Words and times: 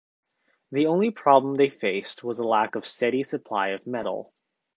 The 0.71 0.87
only 0.87 1.11
problem 1.11 1.57
they 1.57 1.69
faced 1.69 2.23
was 2.23 2.39
a 2.39 2.43
lack 2.43 2.73
of 2.73 2.81
a 2.81 2.85
steady 2.87 3.21
supply 3.23 3.67
of 3.67 3.85
metal. 3.85 4.33